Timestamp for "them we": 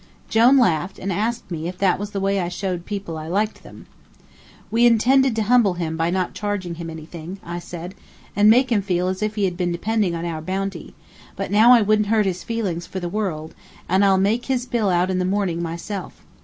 3.61-4.87